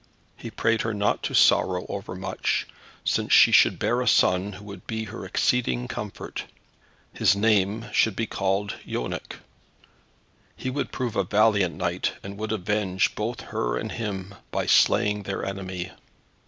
[0.35, 2.67] He prayed her not to sorrow overmuch,
[3.05, 6.45] since she should bear a son who would be her exceeding comfort.
[7.13, 9.35] His name should be called Yonec.
[10.55, 15.21] He would prove a valiant knight, and would avenge both her and him by slaying
[15.21, 15.91] their enemy.